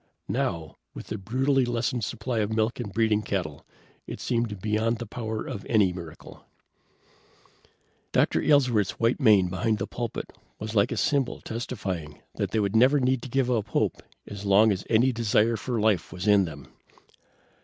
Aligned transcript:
Now, 0.29 0.77
with 0.95 1.09
the 1.09 1.19
brutally 1.19 1.63
lessened 1.63 2.03
supply 2.03 2.39
of 2.39 2.51
milk 2.51 2.79
and 2.79 2.91
breeding 2.91 3.21
cattle, 3.21 3.63
it 4.07 4.19
seemed 4.19 4.59
beyond 4.59 4.97
the 4.97 5.05
power 5.05 5.45
of 5.45 5.63
any 5.69 5.93
miracle. 5.93 6.43
Dr. 8.11 8.41
Aylesworth's 8.41 8.99
white 8.99 9.19
mane 9.19 9.47
behind 9.47 9.77
the 9.77 9.85
pulpit 9.85 10.33
was 10.57 10.73
like 10.73 10.91
a 10.91 10.97
symbol 10.97 11.39
testifying 11.39 12.19
that 12.37 12.49
they 12.49 12.59
never 12.59 12.99
need 12.99 13.29
give 13.29 13.51
up 13.51 13.67
hope 13.67 14.01
as 14.25 14.43
long 14.43 14.71
as 14.71 14.83
any 14.89 15.11
desire 15.11 15.55
for 15.55 15.79
life 15.79 16.11
was 16.11 16.27
in 16.27 16.45
them. 16.45 16.69